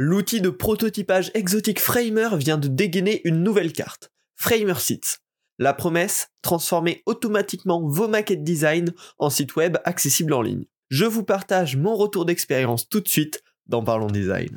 [0.00, 5.18] L'outil de prototypage exotique Framer vient de dégainer une nouvelle carte, Framer Seats.
[5.58, 10.66] La promesse, transformer automatiquement vos maquettes design en site web accessible en ligne.
[10.88, 14.56] Je vous partage mon retour d'expérience tout de suite dans Parlons Design.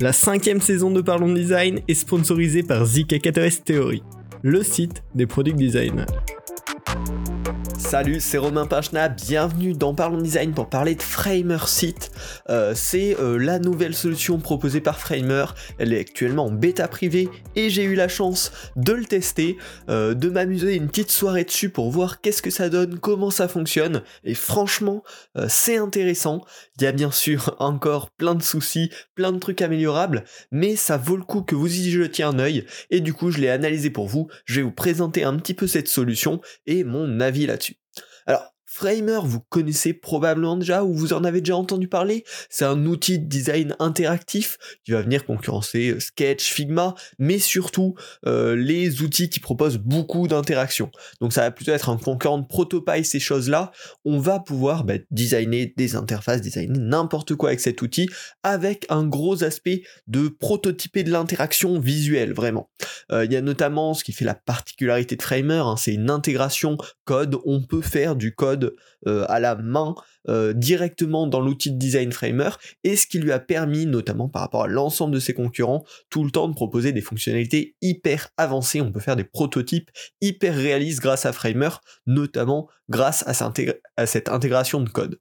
[0.00, 4.02] La cinquième saison de Parlons Design est sponsorisée par ZK4S Theory,
[4.42, 6.06] le site des product designers.
[7.78, 12.10] Salut, c'est Romain Pachna, bienvenue dans Parlons Design pour parler de Framer Site.
[12.48, 15.44] Euh, c'est euh, la nouvelle solution proposée par Framer,
[15.78, 19.56] elle est actuellement en bêta privée et j'ai eu la chance de le tester,
[19.88, 23.46] euh, de m'amuser une petite soirée dessus pour voir qu'est-ce que ça donne, comment ça
[23.46, 25.04] fonctionne et franchement
[25.48, 26.44] c'est intéressant.
[26.78, 30.96] Il y a bien sûr encore plein de soucis, plein de trucs améliorables, mais ça
[30.96, 33.90] vaut le coup que vous y jetiez un œil et du coup je l'ai analysé
[33.90, 37.76] pour vous, je vais vous présenter un petit peu cette solution et mon avis là-dessus.
[38.26, 42.24] Alors, Framer, vous connaissez probablement déjà ou vous en avez déjà entendu parler?
[42.50, 47.94] C'est un outil de design interactif qui va venir concurrencer euh, Sketch, Figma, mais surtout
[48.26, 50.90] euh, les outils qui proposent beaucoup d'interactions.
[51.22, 53.72] Donc ça va plutôt être un concurrent de Protopie, ces choses-là.
[54.04, 58.10] On va pouvoir bah, designer des interfaces, designer n'importe quoi avec cet outil,
[58.42, 62.68] avec un gros aspect de prototyper de l'interaction visuelle, vraiment.
[63.10, 66.10] Euh, il y a notamment ce qui fait la particularité de Framer, hein, c'est une
[66.10, 66.76] intégration
[67.06, 67.38] code.
[67.46, 68.65] On peut faire du code
[69.06, 69.94] euh, à la main
[70.28, 72.50] euh, directement dans l'outil de design framer
[72.84, 76.24] et ce qui lui a permis notamment par rapport à l'ensemble de ses concurrents tout
[76.24, 78.80] le temps de proposer des fonctionnalités hyper avancées.
[78.80, 81.70] On peut faire des prototypes hyper réalistes grâce à framer
[82.06, 85.18] notamment grâce à cette intégration de code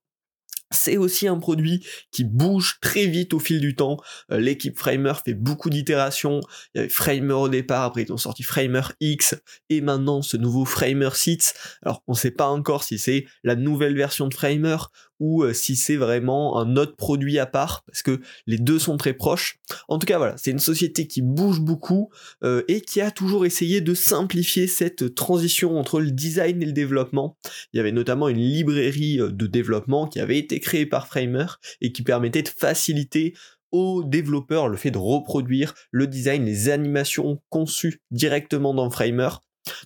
[0.72, 3.98] c'est aussi un produit qui bouge très vite au fil du temps.
[4.32, 6.42] Euh, l'équipe Framer fait beaucoup d'itérations.
[6.74, 9.36] Il y avait Framer au départ, après ils ont sorti Framer X,
[9.70, 11.54] et maintenant ce nouveau Framer Seats.
[11.84, 14.78] Alors on ne sait pas encore si c'est la nouvelle version de Framer
[15.20, 18.98] ou euh, si c'est vraiment un autre produit à part, parce que les deux sont
[18.98, 19.60] très proches.
[19.88, 22.10] En tout cas, voilà, c'est une société qui bouge beaucoup
[22.44, 26.74] euh, et qui a toujours essayé de simplifier cette transition entre le design et le
[26.74, 27.38] développement.
[27.74, 31.46] Il y avait notamment une librairie euh, de développement qui avait été créée par Framer
[31.82, 33.34] et qui permettait de faciliter
[33.72, 39.30] aux développeurs le fait de reproduire le design, les animations conçues directement dans Framer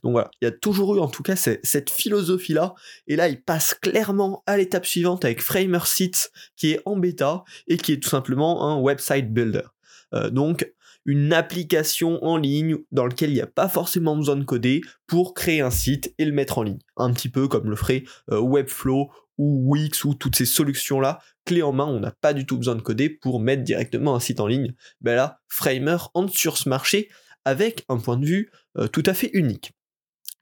[0.03, 2.73] donc voilà, il y a toujours eu en tout cas cette philosophie-là,
[3.07, 7.43] et là il passe clairement à l'étape suivante avec Framer Seats qui est en bêta
[7.67, 9.67] et qui est tout simplement un website builder.
[10.13, 10.71] Euh, donc
[11.05, 15.33] une application en ligne dans laquelle il n'y a pas forcément besoin de coder pour
[15.33, 16.79] créer un site et le mettre en ligne.
[16.97, 21.63] Un petit peu comme le ferait euh, Webflow ou Wix ou toutes ces solutions-là, clé
[21.63, 24.41] en main, on n'a pas du tout besoin de coder pour mettre directement un site
[24.41, 24.75] en ligne.
[25.01, 27.09] Ben là, Framer entre sur ce marché
[27.45, 29.73] avec un point de vue euh, tout à fait unique.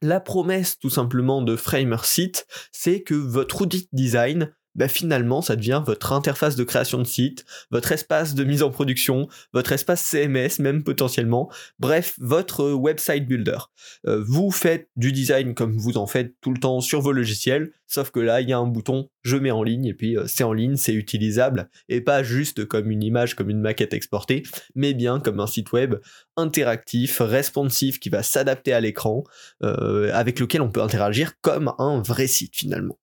[0.01, 5.55] La promesse tout simplement de Framer Site, c'est que votre outil design bah finalement ça
[5.55, 10.01] devient votre interface de création de site, votre espace de mise en production, votre espace
[10.01, 13.57] CMS même potentiellement, bref, votre website builder.
[14.07, 17.71] Euh, vous faites du design comme vous en faites tout le temps sur vos logiciels,
[17.87, 20.25] sauf que là il y a un bouton je mets en ligne et puis euh,
[20.27, 24.43] c'est en ligne, c'est utilisable et pas juste comme une image, comme une maquette exportée,
[24.75, 25.95] mais bien comme un site web
[26.37, 29.23] interactif, responsive qui va s'adapter à l'écran,
[29.63, 32.97] euh, avec lequel on peut interagir comme un vrai site finalement.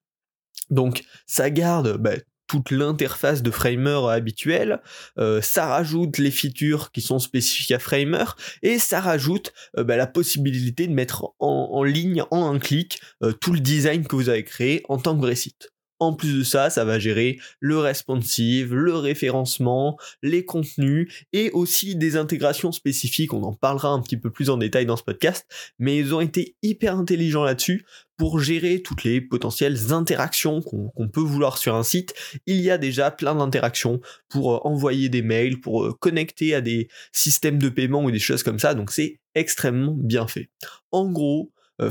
[0.71, 2.15] Donc ça garde bah,
[2.47, 4.81] toute l'interface de Framer habituelle,
[5.19, 8.25] euh, ça rajoute les features qui sont spécifiques à Framer,
[8.63, 13.33] et ça rajoute euh, bah, la possibilité de mettre en, ligne en un clic euh,
[13.33, 15.74] tout le design que vous avez créé en tant que site.
[16.01, 21.97] En plus de ça, ça va gérer le responsive, le référencement, les contenus et aussi
[21.97, 23.33] des intégrations spécifiques.
[23.33, 25.47] On en parlera un petit peu plus en détail dans ce podcast,
[25.79, 27.85] mais ils ont été hyper intelligents là-dessus
[28.17, 32.15] pour gérer toutes les potentielles interactions qu'on peut vouloir sur un site.
[32.47, 36.61] Il y a déjà plein d'interactions pour euh, envoyer des mails, pour euh, connecter à
[36.61, 38.75] des systèmes de paiement ou des choses comme ça.
[38.75, 40.49] Donc c'est extrêmement bien fait.
[40.93, 41.91] En gros, euh,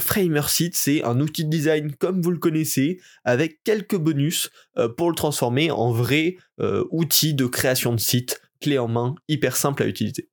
[0.74, 5.16] c'est un outil de design comme vous le connaissez, avec quelques bonus euh, pour le
[5.16, 9.88] transformer en vrai euh, outil de création de site, clé en main, hyper simple à
[9.88, 10.30] utiliser.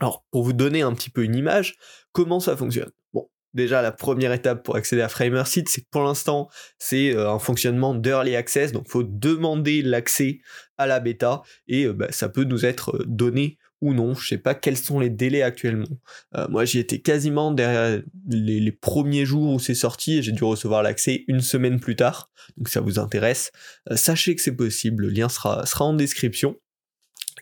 [0.00, 1.76] Alors, pour vous donner un petit peu une image,
[2.12, 2.90] comment ça fonctionne?
[3.14, 7.16] Bon, déjà la première étape pour accéder à Framer Site, c'est que pour l'instant, c'est
[7.16, 10.40] un fonctionnement d'early access, donc il faut demander l'accès
[10.76, 13.56] à la bêta, et bah, ça peut nous être donné
[13.86, 14.14] ou non.
[14.14, 15.86] Je sais pas quels sont les délais actuellement.
[16.34, 20.44] Euh, moi, j'y étais quasiment derrière les, premiers jours où c'est sorti et j'ai dû
[20.44, 22.30] recevoir l'accès une semaine plus tard.
[22.56, 23.52] Donc, ça vous intéresse,
[23.90, 25.04] euh, sachez que c'est possible.
[25.04, 26.56] Le lien sera, sera en description.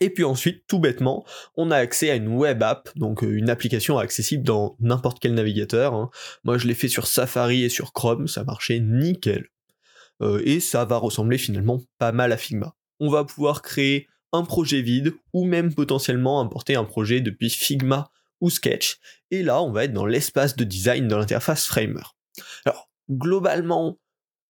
[0.01, 1.25] Et puis ensuite, tout bêtement,
[1.55, 5.33] on a accès à une web app, donc euh, une application accessible dans n'importe quel
[5.33, 5.93] navigateur.
[5.93, 6.09] hein.
[6.43, 9.47] Moi, je l'ai fait sur Safari et sur Chrome, ça marchait nickel.
[10.45, 12.73] Et ça va ressembler finalement pas mal à Figma.
[13.01, 18.09] On va pouvoir créer un projet vide ou même potentiellement importer un projet depuis Figma
[18.41, 18.99] ou Sketch.
[19.31, 22.03] Et là, on va être dans l'espace de design de l'interface Framer.
[22.65, 23.99] Alors, globalement,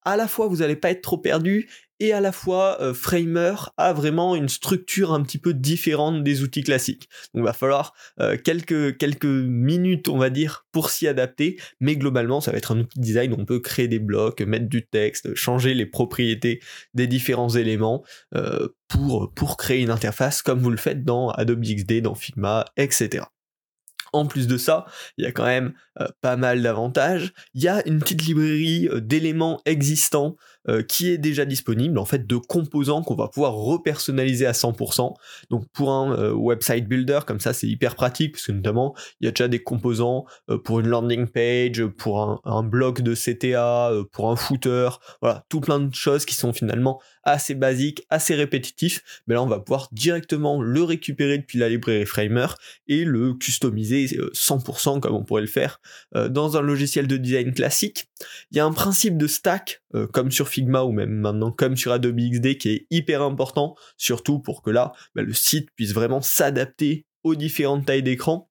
[0.06, 1.68] à la fois vous n'allez pas être trop perdu
[2.00, 6.44] et à la fois euh, Framer a vraiment une structure un petit peu différente des
[6.44, 7.10] outils classiques.
[7.34, 11.96] Donc il va falloir euh, quelques, quelques minutes, on va dire, pour s'y adapter, mais
[11.96, 14.68] globalement ça va être un outil de design où on peut créer des blocs, mettre
[14.68, 16.62] du texte, changer les propriétés
[16.94, 18.04] des différents éléments
[18.36, 22.66] euh, pour, pour créer une interface comme vous le faites dans Adobe XD, dans Figma,
[22.78, 23.24] etc.
[24.16, 24.86] En plus de ça,
[25.18, 27.34] il y a quand même euh, pas mal d'avantages.
[27.54, 30.38] Il y a une petite librairie euh, d'éléments existants
[30.70, 35.14] euh, qui est déjà disponible, en fait, de composants qu'on va pouvoir repersonnaliser à 100%.
[35.50, 39.28] Donc pour un website builder, comme ça, c'est hyper pratique, parce que notamment, il y
[39.28, 40.26] a déjà des composants
[40.64, 44.90] pour une landing page, pour un, un bloc de CTA, pour un footer,
[45.22, 49.04] voilà, tout plein de choses qui sont finalement assez basiques, assez répétitifs.
[49.28, 52.48] Mais là, on va pouvoir directement le récupérer depuis la librairie Framer
[52.88, 55.82] et le customiser 100% comme on pourrait le faire
[56.16, 58.08] euh, dans un logiciel de design classique.
[58.52, 61.76] Il y a un principe de stack, euh, comme sur Figma ou même maintenant comme
[61.76, 65.94] sur Adobe XD, qui est hyper important, surtout pour que là, bah, le site puisse
[65.94, 68.50] vraiment s'adapter aux différentes tailles d'écran.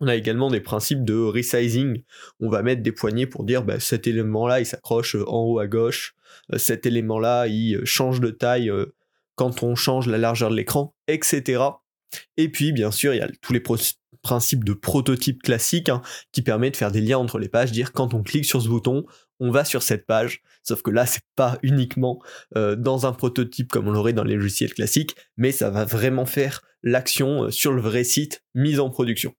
[0.00, 2.02] On a également des principes de resizing.
[2.40, 5.66] On va mettre des poignées pour dire bah, cet élément-là, il s'accroche en haut à
[5.66, 6.14] gauche,
[6.52, 8.70] euh, cet élément-là, il change de taille
[9.34, 11.62] quand on change la largeur de l'écran, etc.
[12.36, 13.62] Et puis, bien sûr, il y a tous les
[14.22, 16.02] principes de prototype classique hein,
[16.32, 18.68] qui permet de faire des liens entre les pages, dire quand on clique sur ce
[18.68, 19.04] bouton,
[19.40, 20.42] on va sur cette page.
[20.62, 22.22] Sauf que là, c'est pas uniquement
[22.56, 26.26] euh, dans un prototype comme on l'aurait dans les logiciels classiques, mais ça va vraiment
[26.26, 29.34] faire l'action euh, sur le vrai site mise en production.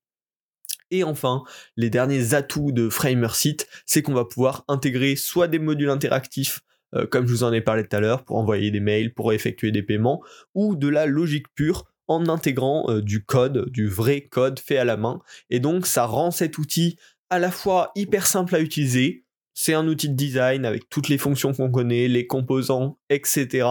[0.93, 1.43] Et enfin,
[1.75, 6.61] les derniers atouts de Framer Site, c'est qu'on va pouvoir intégrer soit des modules interactifs
[6.95, 9.33] euh, comme je vous en ai parlé tout à l'heure, pour envoyer des mails, pour
[9.33, 10.21] effectuer des paiements,
[10.53, 14.85] ou de la logique pure en intégrant euh, du code, du vrai code fait à
[14.85, 15.19] la main.
[15.49, 16.97] Et donc ça rend cet outil
[17.31, 19.25] à la fois hyper simple à utiliser,
[19.55, 23.67] c'est un outil de design avec toutes les fonctions qu'on connaît, les composants, etc.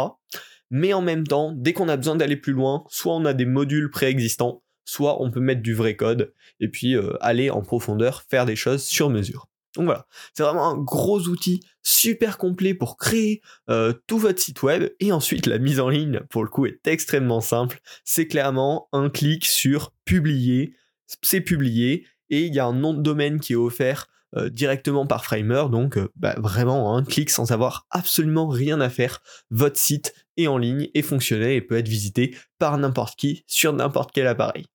[0.71, 3.45] Mais en même temps, dès qu'on a besoin d'aller plus loin, soit on a des
[3.45, 8.23] modules préexistants, soit on peut mettre du vrai code et puis euh, aller en profondeur,
[8.29, 9.49] faire des choses sur mesure.
[9.75, 13.41] Donc voilà, c'est vraiment un gros outil super complet pour créer
[13.71, 16.87] euh, tout votre site web et ensuite la mise en ligne pour le coup est
[16.87, 17.81] extrêmement simple.
[18.05, 20.75] C'est clairement un clic sur publier,
[21.23, 25.07] c'est publié et il y a un nom de domaine qui est offert euh, directement
[25.07, 29.23] par Framer, donc bah, vraiment un clic sans avoir absolument rien à faire.
[29.51, 33.73] Votre site est en ligne et fonctionnel et peut être visité par n'importe qui sur
[33.73, 34.67] n'importe quel appareil.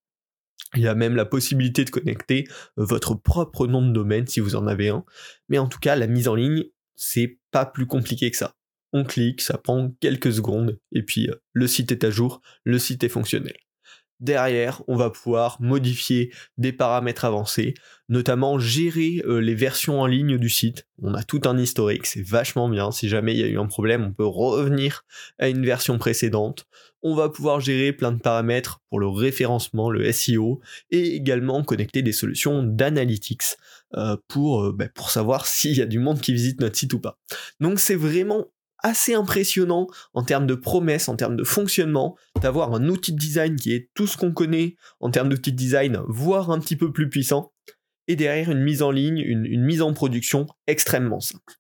[0.76, 4.56] Il y a même la possibilité de connecter votre propre nom de domaine si vous
[4.56, 5.06] en avez un.
[5.50, 6.66] Mais en tout cas, la mise en ligne,
[6.96, 8.56] c'est pas plus compliqué que ça.
[8.94, 12.80] On clique, ça prend quelques secondes, et puis euh, le site est à jour, le
[12.80, 13.56] site est fonctionnel.
[14.20, 17.76] Derrière, on va pouvoir modifier des paramètres avancés,
[18.10, 20.88] notamment gérer euh, les versions en ligne du site.
[21.04, 22.92] On a tout un historique, c'est vachement bien.
[22.92, 25.06] Si jamais il y a eu un problème, on peut revenir
[25.38, 26.66] à une version précédente.
[27.04, 32.02] On va pouvoir gérer plein de paramètres pour le référencement, le SEO, et également connecter
[32.02, 33.58] des solutions d'analytics
[33.96, 36.94] euh, pour, euh, bah, pour savoir s'il y a du monde qui visite notre site
[36.94, 37.20] ou pas.
[37.60, 38.48] Donc c'est vraiment
[38.84, 43.56] assez impressionnant en termes de promesses, en termes de fonctionnement, d'avoir un outil de design
[43.56, 46.92] qui est tout ce qu'on connaît en termes d'outil de design, voire un petit peu
[46.92, 47.54] plus puissant,
[48.08, 51.56] et derrière une mise en ligne, une, mise en production extrêmement simple.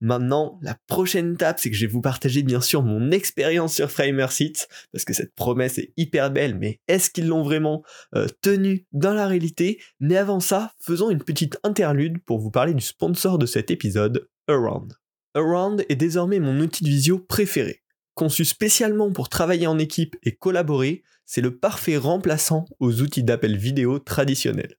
[0.00, 3.90] Maintenant, la prochaine étape, c'est que je vais vous partager bien sûr mon expérience sur
[3.90, 7.82] Framer Sites, parce que cette promesse est hyper belle, mais est-ce qu'ils l'ont vraiment
[8.14, 9.80] euh, tenue dans la réalité?
[9.98, 14.28] Mais avant ça, faisons une petite interlude pour vous parler du sponsor de cet épisode,
[14.46, 14.94] Around.
[15.38, 17.82] Around est désormais mon outil de visio préféré.
[18.14, 23.56] Conçu spécialement pour travailler en équipe et collaborer, c'est le parfait remplaçant aux outils d'appel
[23.56, 24.76] vidéo traditionnels.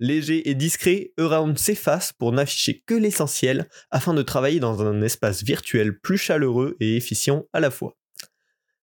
[0.00, 5.42] Léger et discret, Around s'efface pour n'afficher que l'essentiel afin de travailler dans un espace
[5.42, 7.96] virtuel plus chaleureux et efficient à la fois.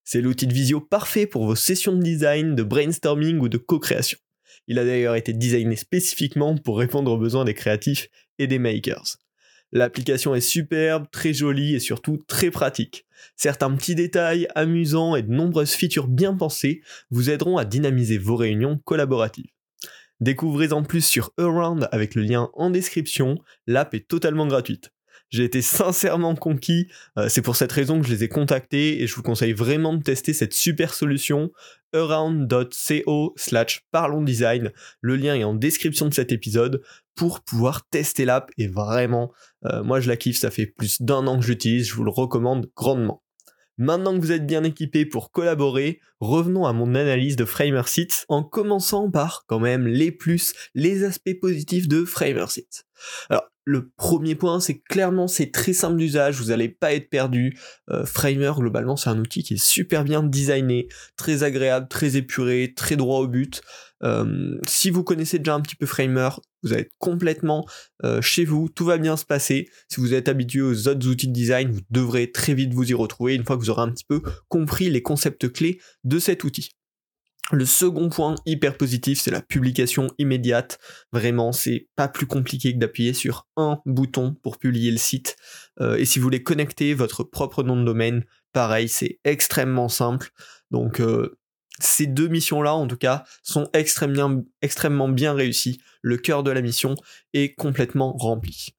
[0.02, 4.18] C'est l'outil de visio parfait pour vos sessions de design, de brainstorming ou de co-création.
[4.66, 8.08] Il a d'ailleurs été designé spécifiquement pour répondre aux besoins des créatifs
[8.38, 9.18] et des makers.
[9.72, 13.06] L'application est superbe, très jolie et surtout très pratique.
[13.36, 18.36] Certains petits détails amusants et de nombreuses features bien pensées vous aideront à dynamiser vos
[18.36, 19.50] réunions collaboratives.
[20.20, 24.92] Découvrez en plus sur Around avec le lien en description, l'app est totalement gratuite.
[25.30, 26.88] J'ai été sincèrement conquis.
[27.16, 29.94] Euh, c'est pour cette raison que je les ai contactés et je vous conseille vraiment
[29.94, 31.50] de tester cette super solution
[31.92, 34.72] around.co slash parlons design.
[35.00, 36.82] Le lien est en description de cet épisode
[37.14, 39.32] pour pouvoir tester l'app et vraiment,
[39.66, 42.10] euh, moi je la kiffe, ça fait plus d'un an que j'utilise, je vous le
[42.10, 43.22] recommande grandement.
[43.78, 48.42] Maintenant que vous êtes bien équipé pour collaborer, revenons à mon analyse de FramerSeat en
[48.42, 52.84] commençant par quand même les plus, les aspects positifs de FramerSeat.
[53.30, 57.58] Alors, le premier point, c'est clairement c'est très simple d'usage, vous n'allez pas être perdu.
[57.90, 62.72] Euh, Framer, globalement, c'est un outil qui est super bien designé, très agréable, très épuré,
[62.74, 63.62] très droit au but.
[64.02, 66.30] Euh, si vous connaissez déjà un petit peu Framer,
[66.62, 67.66] vous allez être complètement
[68.04, 69.68] euh, chez vous, tout va bien se passer.
[69.88, 72.94] Si vous êtes habitué aux autres outils de design, vous devrez très vite vous y
[72.94, 76.44] retrouver une fois que vous aurez un petit peu compris les concepts clés de cet
[76.44, 76.70] outil.
[77.52, 80.78] Le second point hyper positif, c'est la publication immédiate.
[81.12, 85.36] Vraiment, c'est pas plus compliqué que d'appuyer sur un bouton pour publier le site.
[85.80, 90.30] Euh, et si vous voulez connecter votre propre nom de domaine, pareil, c'est extrêmement simple.
[90.70, 91.38] Donc euh,
[91.80, 95.80] ces deux missions-là, en tout cas, sont extrêmement, extrêmement bien réussies.
[96.02, 96.94] Le cœur de la mission
[97.32, 98.76] est complètement rempli.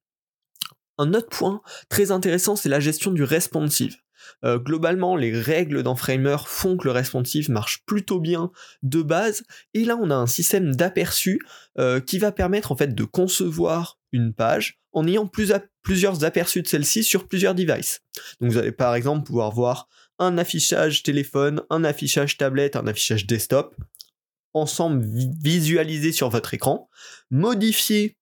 [0.98, 3.96] Un autre point très intéressant, c'est la gestion du responsive.
[4.44, 8.50] Euh, globalement, les règles dans Framer font que le responsive marche plutôt bien
[8.82, 11.40] de base, et là on a un système d'aperçu
[11.78, 16.68] euh, qui va permettre en fait de concevoir une page en ayant plusieurs aperçus de
[16.68, 18.00] celle-ci sur plusieurs devices.
[18.40, 19.88] Donc vous allez par exemple pouvoir voir
[20.18, 23.74] un affichage téléphone, un affichage tablette, un affichage desktop,
[24.54, 25.04] ensemble
[25.42, 26.88] visualisés sur votre écran,
[27.30, 28.16] modifier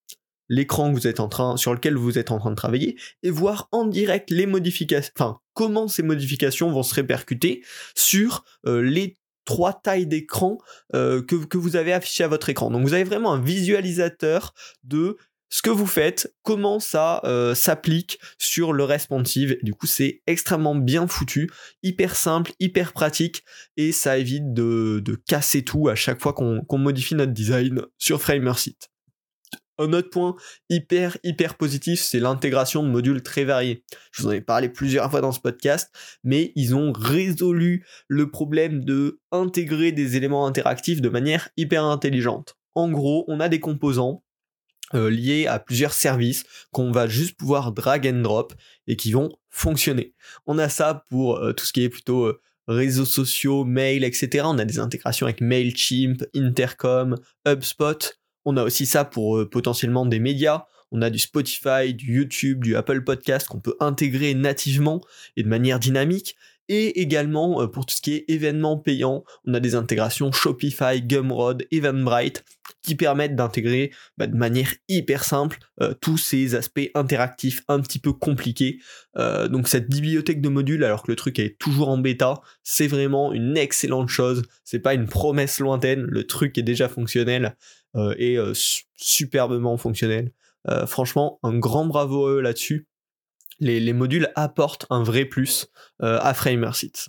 [0.48, 3.30] l'écran que vous êtes en train, sur lequel vous êtes en train de travailler, et
[3.30, 7.62] voir en direct les modifications, comment ces modifications vont se répercuter
[7.94, 10.56] sur euh, les trois tailles d'écran
[10.94, 12.70] euh, que, vous avez affichées à votre écran.
[12.70, 15.18] Donc vous avez vraiment un visualisateur de
[15.50, 19.58] ce que vous faites, comment ça euh, s'applique sur le responsive.
[19.62, 21.50] Du coup, c'est extrêmement bien foutu,
[21.82, 23.44] hyper simple, hyper pratique,
[23.76, 28.22] et ça évite de, de casser tout à chaque fois qu'on modifie notre design sur
[28.22, 28.89] FramerSeat.
[29.80, 30.36] Un autre point
[30.68, 33.82] hyper hyper positif, c'est l'intégration de modules très variés.
[34.12, 35.90] Je vous en ai parlé plusieurs fois dans ce podcast,
[36.22, 42.58] mais ils ont résolu le problème de intégrer des éléments interactifs de manière hyper intelligente.
[42.74, 44.22] En gros, on a des composants
[44.94, 48.52] euh, liés à plusieurs services qu'on va juste pouvoir drag and drop
[48.86, 50.14] et qui vont fonctionner.
[50.46, 54.44] On a ça pour euh, tout ce qui est plutôt euh, réseaux sociaux, mail, etc.
[54.44, 58.19] On a des intégrations avec Mailchimp, Intercom, HubSpot.
[58.50, 60.64] On a aussi ça pour euh, potentiellement des médias.
[60.90, 65.00] On a du Spotify, du YouTube, du Apple Podcast qu'on peut intégrer nativement
[65.36, 66.34] et de manière dynamique.
[66.68, 71.00] Et également, euh, pour tout ce qui est événements payants, on a des intégrations Shopify,
[71.00, 72.44] Gumroad, Eventbrite
[72.82, 78.00] qui permettent d'intégrer bah, de manière hyper simple euh, tous ces aspects interactifs un petit
[78.00, 78.80] peu compliqués.
[79.16, 83.32] Donc cette bibliothèque de modules, alors que le truc est toujours en bêta, c'est vraiment
[83.32, 84.42] une excellente chose.
[84.64, 87.54] C'est pas une promesse lointaine, le truc est déjà fonctionnel
[88.18, 88.38] et
[88.96, 90.32] superbement fonctionnel.
[90.86, 92.88] franchement, un grand bravo à eux là-dessus
[93.60, 95.68] les, modules apportent un vrai plus
[96.02, 97.08] euh, à FramerSeat.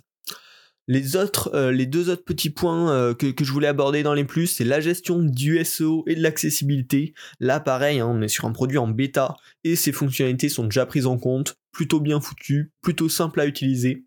[0.88, 4.24] Les autres, euh, les deux autres petits points euh, que, je voulais aborder dans les
[4.24, 7.14] plus, c'est la gestion du SEO et de l'accessibilité.
[7.40, 10.84] Là, pareil, hein, on est sur un produit en bêta et ses fonctionnalités sont déjà
[10.84, 14.04] prises en compte, plutôt bien foutues, plutôt simple à utiliser.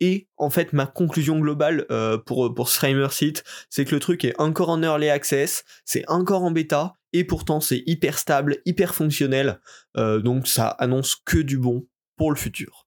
[0.00, 1.86] Et en fait, ma conclusion globale
[2.24, 6.44] pour, pour ce FramerSeat, c'est que le truc est encore en early access, c'est encore
[6.44, 9.60] en bêta, et pourtant c'est hyper stable, hyper fonctionnel,
[9.96, 11.86] euh, donc ça annonce que du bon
[12.16, 12.86] pour le futur.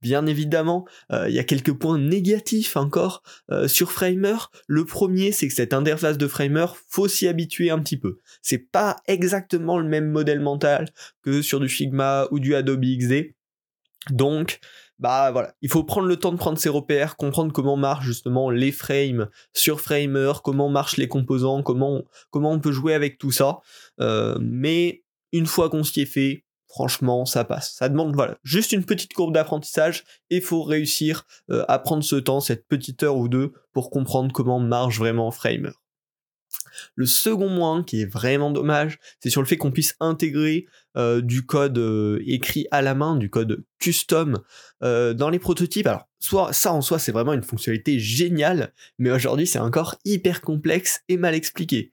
[0.00, 4.36] Bien évidemment, euh, il y a quelques points négatifs encore euh, sur Framer.
[4.68, 8.20] Le premier, c'est que cette interface de Framer, faut s'y habituer un petit peu.
[8.40, 10.88] C'est pas exactement le même modèle mental
[11.22, 13.34] que sur du Figma ou du Adobe XD.
[14.10, 14.60] Donc,
[14.98, 18.50] bah voilà, il faut prendre le temps de prendre ses repères, comprendre comment marchent justement
[18.50, 23.30] les frames sur Framer, comment marchent les composants, comment, comment on peut jouer avec tout
[23.30, 23.60] ça.
[24.00, 27.74] Euh, mais une fois qu'on s'y est fait, franchement, ça passe.
[27.74, 32.02] Ça demande voilà, juste une petite courbe d'apprentissage et il faut réussir euh, à prendre
[32.02, 35.72] ce temps, cette petite heure ou deux, pour comprendre comment marche vraiment Framer.
[36.94, 40.66] Le second moins qui est vraiment dommage, c'est sur le fait qu'on puisse intégrer
[40.96, 44.38] euh, du code euh, écrit à la main, du code custom
[44.82, 45.86] euh, dans les prototypes.
[45.86, 50.40] Alors, soit ça en soi c'est vraiment une fonctionnalité géniale, mais aujourd'hui c'est encore hyper
[50.40, 51.92] complexe et mal expliqué.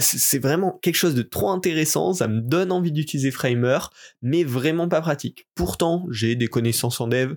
[0.00, 3.78] c'est vraiment quelque chose de trop intéressant, ça me donne envie d'utiliser Framer,
[4.22, 5.46] mais vraiment pas pratique.
[5.54, 7.34] Pourtant, j'ai des connaissances en dev,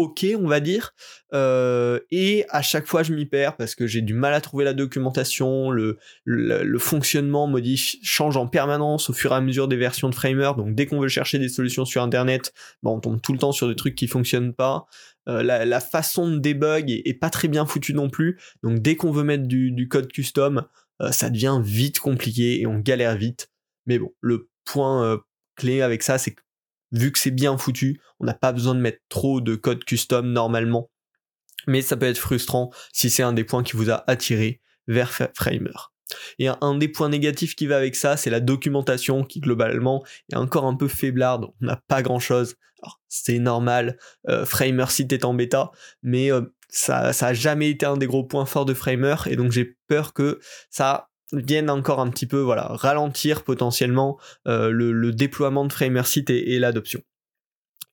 [0.00, 0.94] ok, on va dire.
[1.32, 4.64] Euh, et à chaque fois, je m'y perds parce que j'ai du mal à trouver
[4.64, 5.98] la documentation, le,
[6.78, 10.52] fonctionnement modifie, change en permanence au fur et à mesure des versions de Framer.
[10.56, 12.52] Donc dès qu'on veut chercher des solutions sur Internet,
[12.82, 14.86] bah, on tombe tout le temps sur des trucs qui fonctionnent pas.
[15.28, 18.38] Euh, la, façon de debug est, pas très bien foutue non plus.
[18.62, 20.64] Donc dès qu'on veut mettre du, code custom,
[21.02, 23.50] euh, ça devient vite compliqué et on galère vite.
[23.86, 25.20] Mais bon, le point
[25.56, 26.42] clé avec ça, c'est que
[26.92, 30.32] vu que c'est bien foutu, on n'a pas besoin de mettre trop de code custom
[30.32, 30.90] normalement.
[31.66, 35.10] Mais ça peut être frustrant si c'est un des points qui vous a attiré vers
[35.34, 35.70] Framer.
[36.38, 40.36] Et un, des points négatifs qui va avec ça, c'est la documentation qui globalement est
[40.36, 42.56] encore un peu faiblarde, on n'a pas grand chose.
[43.08, 45.70] C'est normal, euh, Framer site est en bêta,
[46.02, 49.36] mais euh, ça, ça a jamais été un des gros points forts de Framer, et
[49.36, 54.18] donc j'ai peur que ça viennent encore un petit peu voilà ralentir potentiellement
[54.48, 57.02] euh, le, déploiement de Framersit et, et l'adoption.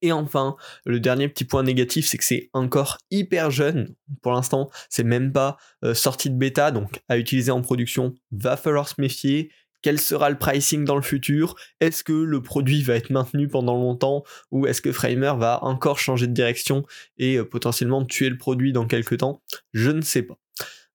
[0.01, 3.96] Et enfin, le dernier petit point négatif, c'est que c'est encore hyper jeune.
[4.22, 8.58] Pour l'instant, c'est même pas euh, sorti de bêta, donc à utiliser en production, va
[8.58, 9.51] falloir se méfier.
[9.82, 11.56] Quel sera le pricing dans le futur?
[11.79, 16.00] Est-ce que le produit va être maintenu pendant longtemps ou est-ce que Framer va encore
[16.00, 16.86] changer de direction
[17.17, 19.41] et euh, potentiellement tuer le produit dans quelques temps?
[19.74, 20.38] Je ne sais pas.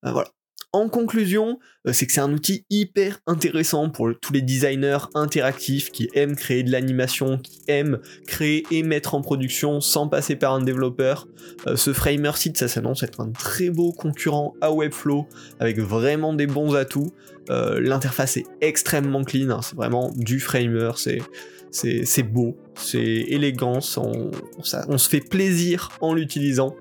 [0.03, 0.31] voilà.
[0.75, 5.91] En conclusion, euh, c'est que c'est un outil hyper intéressant pour tous les designers interactifs
[5.91, 10.55] qui aiment créer de l'animation, qui aiment créer et mettre en production sans passer par
[10.55, 11.29] un développeur.
[11.67, 15.27] Euh, ce Framer site, ça s'annonce être un très beau concurrent à Webflow
[15.61, 17.13] avec vraiment des bons atouts.
[17.51, 24.99] Euh, l'interface est extrêmement clean, hein, c'est vraiment du Framer, c'est beau, c'est élégant, on,
[24.99, 26.75] se fait plaisir en l'utilisant.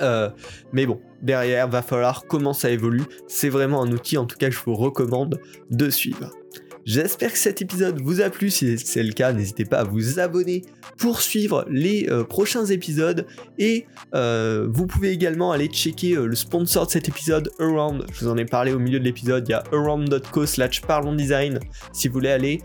[0.00, 0.30] Euh,
[0.72, 3.04] mais bon, derrière, va falloir comment ça évolue.
[3.28, 5.40] C'est vraiment un outil, en tout cas, je vous recommande
[5.70, 6.30] de suivre.
[6.86, 8.48] J'espère que cet épisode vous a plu.
[8.48, 10.64] Si c'est le cas, n'hésitez pas à vous abonner
[10.96, 13.26] pour suivre les euh, prochains épisodes.
[13.58, 18.06] Et euh, vous pouvez également aller checker le sponsor de cet épisode, Around.
[18.12, 19.46] Je vous en ai parlé au milieu de l'épisode.
[19.46, 21.60] Il y a around.co slash parlons design
[21.92, 22.62] si vous voulez aller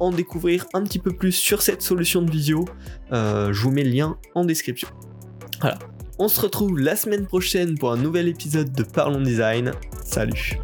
[0.00, 2.64] en découvrir un petit peu plus sur cette solution de visio.
[3.12, 4.88] je vous mets le lien en description.
[5.60, 5.78] Voilà.
[6.18, 9.72] On se retrouve la semaine prochaine pour un nouvel épisode de Parlons Design.
[10.04, 10.58] Salut